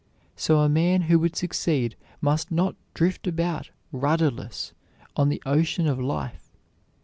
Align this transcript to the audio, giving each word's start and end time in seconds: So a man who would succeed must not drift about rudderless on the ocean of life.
So 0.35 0.57
a 0.61 0.67
man 0.67 1.03
who 1.03 1.19
would 1.19 1.35
succeed 1.35 1.95
must 2.21 2.51
not 2.51 2.75
drift 2.95 3.27
about 3.27 3.69
rudderless 3.91 4.73
on 5.15 5.29
the 5.29 5.43
ocean 5.45 5.85
of 5.85 5.99
life. 6.01 6.49